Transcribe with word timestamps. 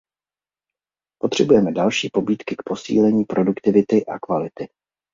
Potřebujeme 1.21 1.71
další 1.71 2.09
pobídky 2.13 2.55
k 2.55 2.61
posílení 2.69 3.25
produktivity 3.25 4.05
a 4.05 4.19
kvality. 4.19 4.67